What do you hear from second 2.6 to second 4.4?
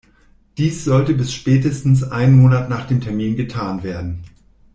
nach dem Termin getan werden.